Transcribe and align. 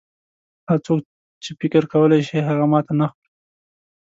هغه 0.67 0.77
څوک 0.85 0.99
چې 1.43 1.51
فکر 1.59 1.83
کولای 1.91 2.21
شي 2.27 2.37
هغه 2.49 2.65
ماته 2.73 2.93
نه 2.99 3.07
خوري. 3.11 3.29